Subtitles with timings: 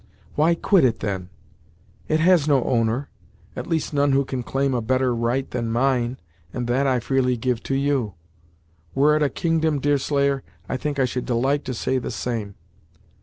[0.33, 1.29] "Why quit it, then?
[2.07, 3.11] It has no owner
[3.55, 6.17] at least none who can claim a better right than mine,
[6.51, 8.15] and that I freely give to you.
[8.95, 12.55] Were it a kingdom, Deerslayer, I think I should delight to say the same.